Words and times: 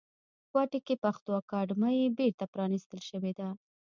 کوټې 0.51 0.79
کې 0.85 0.95
پښتو 1.03 1.29
اکاډمۍ 1.41 1.97
بیرته 2.17 2.45
پرانیستل 2.53 2.99
شوې 3.09 3.31
ده 3.39 3.47